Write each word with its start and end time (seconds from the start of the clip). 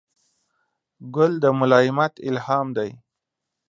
ګل 1.15 1.33
د 1.43 1.45
ملایمت 1.59 2.13
الهام 2.27 2.67
دی. 2.77 2.91